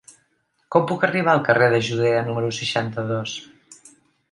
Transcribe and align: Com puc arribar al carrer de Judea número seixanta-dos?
Com 0.75 0.87
puc 0.91 1.05
arribar 1.07 1.35
al 1.37 1.43
carrer 1.49 1.67
de 1.75 1.83
Judea 1.89 2.25
número 2.31 2.51
seixanta-dos? 2.63 3.39